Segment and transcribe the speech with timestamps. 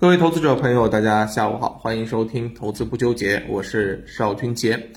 [0.00, 4.90] 各位投资者朋友，大家下午好，欢迎收听《投资不纠结》，我是邵军杰。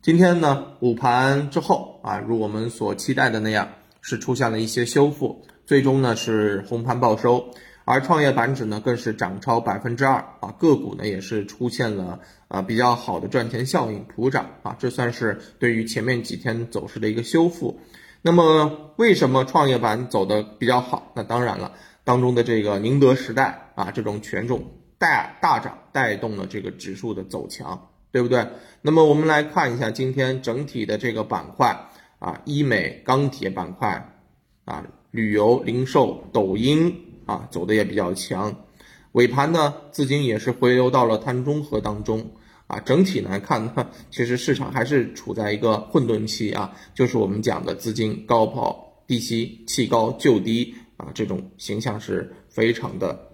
[0.00, 3.68] 今天呢，午盘之后啊，如我们所期待的那样，
[4.02, 7.44] 是出现了一些修复，最终呢是红盘报收，
[7.84, 17.80] 而创业板指呢更是涨超百分之二啊，个股呢也是出现了啊比较好的赚钱效应，普涨啊，这算是对于前面几天走势的一个修复。
[18.22, 21.10] 那么为什么创业板走的比较好？
[21.16, 21.72] 那当然了。
[22.04, 24.64] 当中的这个宁德时代啊，这种权重
[24.98, 28.48] 带大涨，带动了这个指数的走强，对不对？
[28.80, 31.76] 那么我们来看一下今天整体的这个板块
[32.18, 34.16] 啊，医美、钢铁板块
[34.64, 36.94] 啊，旅游、零售、抖音
[37.26, 38.64] 啊，走的也比较强。
[39.12, 42.30] 尾盘呢，资金也是回流到了碳中和当中
[42.66, 42.80] 啊。
[42.80, 50.74] 整体来看呢，其实市场还是处在一个混沌期啊，就是我们讲的资金高抛低吸，弃高就低。
[50.96, 53.30] 啊，这种形象是非常的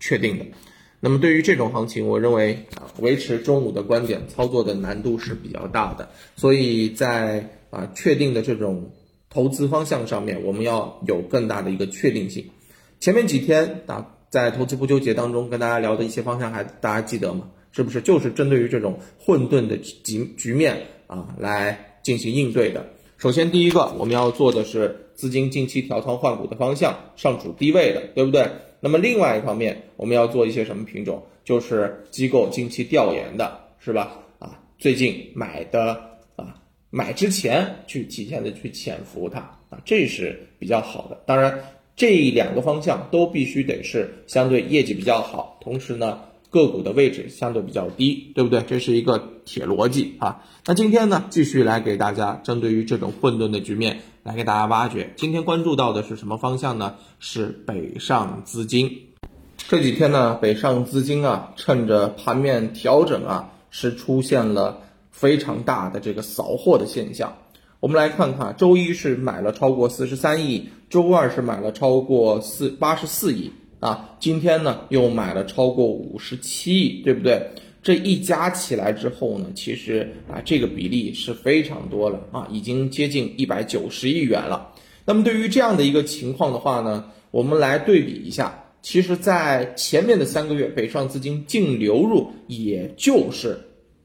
[0.00, 0.44] 确定的。
[1.00, 6.08] 那么对于这种行情，我认为啊维持中午的观点，操作的难度是比较大的。
[6.36, 8.90] 所以在啊确定的这种
[9.28, 12.44] 投资方向上面，我们要有更大的一个确定性。
[12.98, 17.50] 前面几天啊在投资不纠结当中跟大家聊的一些方向，还大家记得吗？
[17.72, 22.88] 是不是就是针对于这种混沌的局局面啊来进行应对的？
[23.18, 25.02] 首先第一个我们要做的是。
[25.16, 28.50] 资金近期调仓换股的方向上处低位的，对不对？
[28.80, 31.22] 那么另外一方面，我们要做一些什么品种？
[31.42, 34.18] 就是机构近期调研的，是吧？
[34.38, 35.98] 啊，最近买的
[36.36, 41.18] 啊，买之前去提前的去潜伏它啊，这是比较好的。
[41.24, 41.64] 当然，
[41.96, 46.20] 这两个方向都必须得是相对业绩比较好，同时呢。
[46.50, 48.62] 个股的位置相对比较低，对不对？
[48.62, 50.44] 这是一个铁逻辑啊。
[50.64, 55.12] 那今天呢，继续来给大家针对于这种混沌的局面来给大家挖掘。
[55.16, 56.94] 今天关注到的是什么方向呢？
[57.18, 59.02] 是北上资金。
[59.68, 67.36] 这几天呢，北上资金啊，趁着盘面调整啊，是出现了非常大的这个扫货的现象。
[67.80, 73.52] 我们来看看，周一是买了超过四十三亿，周二是买了超过四八十四亿。
[73.80, 77.50] 啊，今天呢又买了超过五十七亿，对不对？
[77.82, 84.72] 这一加起来之后呢，其实啊这个比例是非常多了啊，已经接近一百九十亿元了。
[85.04, 93.60] 那么对于这样的一个情况的话呢，我们来对比一下，其实，在前面的三个月，北上资金净流入也就是。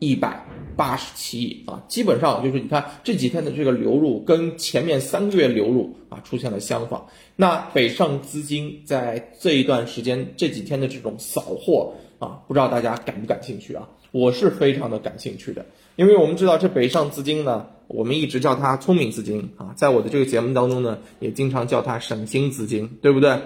[0.00, 0.44] 一百
[0.76, 7.06] 八十七亿啊，基本上就是你看这几天的这个流入跟前面三个月流入啊出现了相仿。
[7.36, 13.88] 那北上资金在这一段时间这几天的这种扫货啊，不知道大家感不感兴趣啊？
[14.12, 23.40] 我是非常的感兴趣的，因为我们知道这北上资金呢，我们一直叫它聪明资金啊，在我的这个节目当中呢，也经常叫它省心资金，对不对？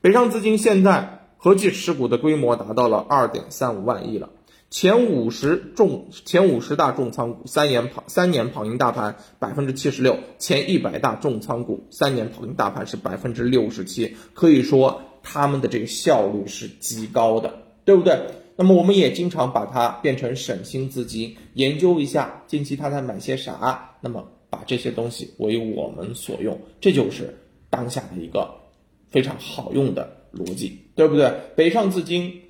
[0.00, 4.30] 北上资金现在合计持股的规模达到了二点三五万亿了。
[4.72, 17.52] 前五十重前五十大重仓股三年跑三年跑赢大盘百分之七十六，前一百大重仓股三年跑赢大盘是百分之六十七，可以说他们的这个效率是极高的，
[17.84, 18.18] 对不对？
[18.56, 28.50] 那么我们也经常把它变成省心资金，研究一下近期他在买些啥，那么把这些东西为我们所用，这就是当下的一个
[29.10, 31.30] 非常好用的逻辑，对不对？
[31.54, 32.40] 北上资金。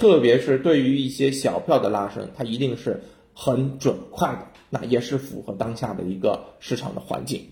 [0.00, 3.02] 特别是对于一些小票的拉升，它一定是
[3.34, 7.42] 很准快的，那也是符合当下的一个市场的环境。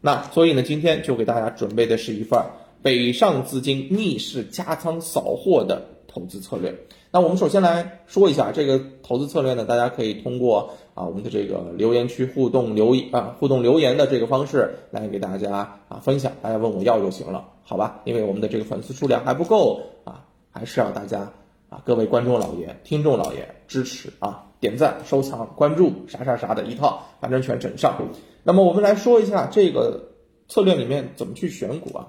[0.00, 2.40] 那所以呢，今天就给大家准备的是一份
[2.80, 6.78] 北上资金逆势加仓扫货的投资策略。
[7.10, 18.02] 那我们首先来说一下这个投资策略呢，大家可以通过啊我们的这个留言区互动留啊互动留言的这个方式来给大家啊分享，大家问我要就行了，好吧？
[18.04, 21.32] 因为我们的这个粉丝数量还不够啊，还是要大家。
[21.68, 28.00] 啊，各位观众老爷、听众老爷支持啊，点赞、收藏、关注，啥啥啥的一套，反正全整上。
[28.42, 30.12] 那么我们来说一下这个
[30.48, 32.08] 策略里面怎么去选股啊。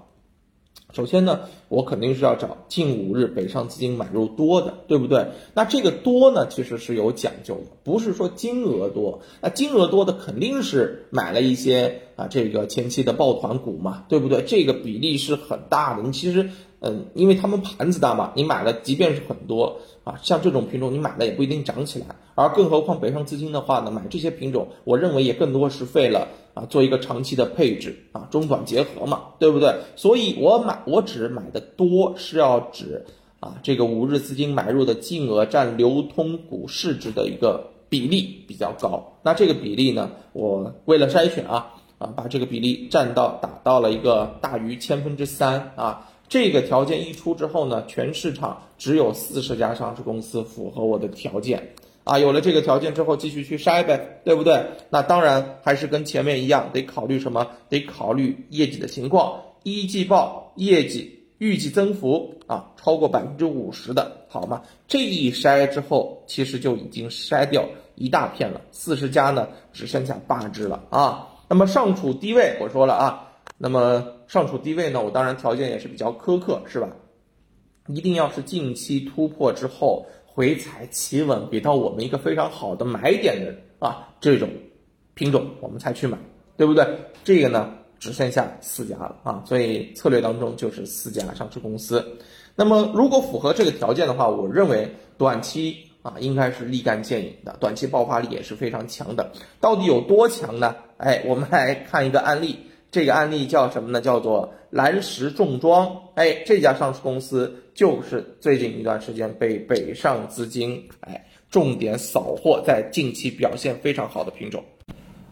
[0.94, 5.28] 首先呢，我肯定是要找近五日北上资金买入多的，对不对？
[5.54, 9.22] 那这个多呢，其实是有讲究的，不是说金额多。
[9.42, 14.42] 那金额多的肯定是买了一些啊，这个前期的抱团股嘛，对不对？
[14.44, 16.04] 这个比例是很大的。
[16.04, 16.50] 你其实。
[16.80, 29.76] 嗯，因为他们盘子大嘛，你买了，即便是很多啊，像这种品种你买了也不一定涨起来，而更何况北上资金的话呢，买这些品种，我认为也更多是费了啊，做一个长期的配置啊，中短结合嘛，对不对？
[29.96, 33.06] 所以我买，我只买的多是要指
[33.40, 46.10] 啊，这个五日资金买入的金额占流通股市值的一个比例比较高，那这个比例呢，我为了筛选啊啊，把这个比例占到打到了一个大于千分之三啊。
[46.30, 51.74] 这个条件一出之后呢，全市场只有四十家上市公司符合我的条件
[52.08, 52.20] 啊。
[52.20, 54.66] 有了这个条件之后，继续去筛呗，对不对？
[54.90, 57.48] 那当然还是跟前面一样，得考虑什么？
[57.70, 64.64] 得考虑业绩的情况，一季报业绩预计增幅啊超过百分之五十的，好吗？
[64.88, 67.66] 这一筛之后，其实就已经筛掉
[67.96, 71.28] 一大片了，四十家呢只剩下八只了啊。
[71.50, 73.24] 那么上处低位，我说了啊。
[73.60, 75.02] 那么上处低位呢？
[75.02, 76.90] 我当然条件也是比较苛刻，是吧？
[77.88, 80.06] 一定要是近期突破之后
[80.38, 84.48] 回踩企稳，给到我们一个非常好的买点的啊这种
[85.16, 86.16] 品种，我们才去买，
[86.56, 86.88] 对不对？
[87.24, 92.20] 这个呢只剩下四家了啊，所以策略当中就是四家上市公司。
[92.56, 99.32] 那么如果符合这个条件的话，我认为短期啊应该是立竿见影的，短期爆发力也是非常强的。
[99.60, 100.76] 到底有多强呢？
[100.98, 102.60] 哎，我们来看一个案例。
[102.92, 104.02] 这个案例叫什么呢？
[104.02, 105.96] 叫做蓝石重装。
[106.16, 114.64] 哎，这家上市公司就是最近一段时间被北上资金哎重点扫货，在近期表现非常好的品种。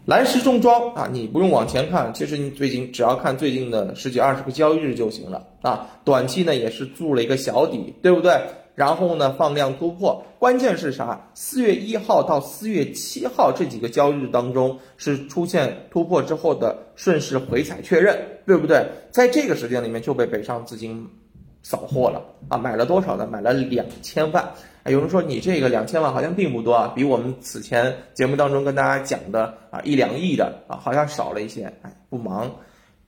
[0.05, 5.89] 蓝石重装啊，你不用往前看，其实你最近只要看最近的十几二十个交易日就行了啊。
[6.03, 8.39] 短期呢也是筑了一个小底，对不对？
[8.75, 11.29] 然后呢，放量突破，关键是啥？
[11.33, 18.85] 四月一号到四月七号这几个交易日当中，是出现突破之后的顺势回踩确认，对不对？
[19.11, 21.07] 在这个时间里面就被北上资金
[21.63, 22.57] 扫货了啊！
[22.57, 23.25] 买了多少呢？
[23.25, 24.45] 买了两千万。
[24.87, 31.71] 有人说你这个两千万好像并不多啊，比我们此前节目当中跟大家讲的啊一两亿的啊好像少了一些。
[31.81, 32.51] 哎，不忙，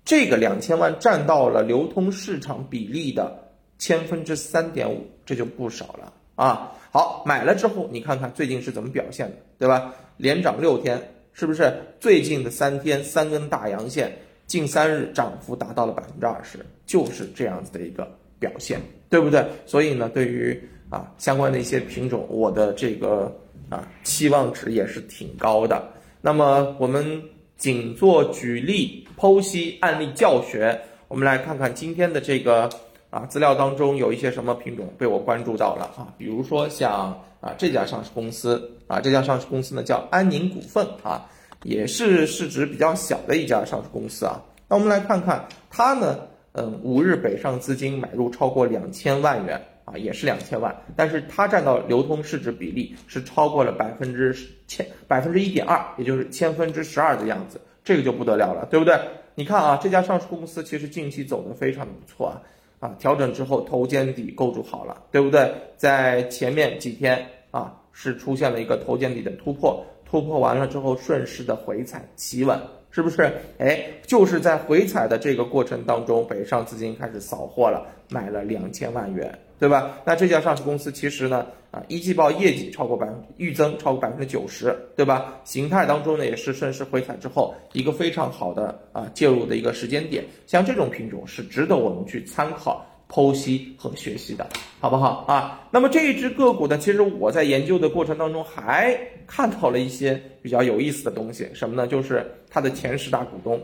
[0.06, 3.44] 这个两千万占到了流通市场比例的。
[3.78, 6.72] 千分之三点五，这就不少了啊！
[6.92, 9.94] 好，买了之后，你看看最近是怎么表现的，对吧？
[10.18, 11.00] 连涨六天，
[11.34, 11.72] 是不是？
[12.00, 14.12] 最近的三天三根大阳线，
[14.48, 16.58] 近三日涨幅达到了百分之二十，
[16.88, 19.46] 就是这样子的一个表现，对不对？
[19.66, 20.60] 所以呢，对于
[20.90, 23.32] 啊相关的一些品种，我的这个
[23.70, 25.88] 啊期望值也是挺高的。
[26.20, 27.22] 那么我们
[27.58, 32.68] 仅做举例剖析案例教学，我们来看看今天的这个。
[33.18, 36.14] 啊，资料当中有一些什么品种被我关注到了啊？
[36.20, 41.26] 比如说像啊这家上市公司啊，这家上市公司呢叫安宁股份啊，
[41.64, 44.40] 也是市值比较小的一家上市公司啊。
[44.70, 46.20] 那我们来看看它呢，
[46.52, 54.36] 嗯，五日北上资金买入超过两千万元啊，也是两千万，但是它占到流通市值比例是超过了百分之
[54.68, 58.96] 千百分之一点二，也就是千分之十二的样子，这个就不得了了，对不对？
[59.34, 62.42] 你看啊，这家上市公司其实近期走的非常的不错啊。
[63.00, 65.54] 调整之后头肩底构筑好了，对不对？
[65.78, 72.60] 在前面几天啊，是出现了一个头肩底的突破，突破完了之后顺势的回踩企稳，
[72.92, 73.32] 是不是？
[73.58, 79.38] 哎，就是在回踩的这个过程当中，北上资金开始扫货了，买了两千万元。
[79.60, 79.98] 对吧？
[80.06, 85.40] 那这家上市公司其实呢，啊，一季报业绩超过百分预增超过百分之九十，对吧？
[85.44, 94.48] 形态当中呢也是顺势回踩之后一个非常好的啊介入的一个时间点，像这种品种是值得我们去参考、剖析和学习的，
[94.80, 95.68] 好不好啊？
[95.72, 98.96] 那么这一只个股呢，其实我在研究的过程当中还
[99.26, 101.88] 看到了一些比较有意思的东西，什么呢？
[101.88, 103.60] 就是它的前十大股东。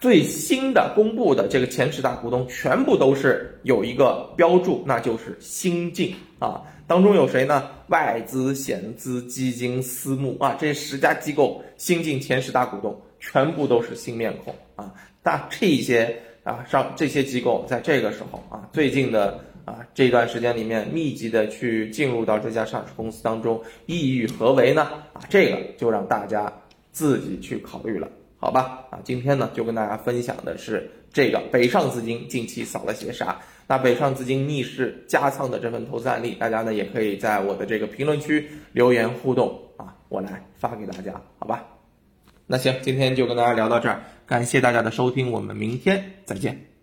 [0.00, 6.62] 最新的公布的这个前十大股东全部都是有一个标注，那就是新进啊。
[6.86, 7.68] 当中有谁呢？
[7.88, 14.92] 外资、险资、基金、私募啊，这十家机构新进前十大股东全部都是新面孔啊。
[15.22, 24.82] 那这些啊上这些机构在这个时候啊，最近的啊这段时间里面密集的去进入到这家上市公司当中，意欲何为呢？
[25.12, 26.52] 啊，这个就让大家
[26.92, 28.08] 自己去考虑了。
[28.38, 33.40] 好吧，啊，今天呢就跟大家分享的是这个北上资金近期扫了些啥？
[33.66, 41.64] 那北上资金逆势加仓的这份投资案例，大家呢也可以在我的这个评论区留言互动啊，我来发给大家，好吧？
[42.46, 46.75] 那行，今天就跟大家聊到这儿，感谢大家的收听，我们明天再见。